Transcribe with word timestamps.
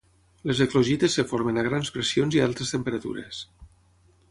Les 0.51 0.61
eclogites 0.63 1.17
es 1.23 1.27
formen 1.33 1.61
a 1.61 1.65
grans 1.67 1.93
pressions 1.99 2.39
i 2.39 2.43
altes 2.49 2.73
temperatures. 2.77 3.45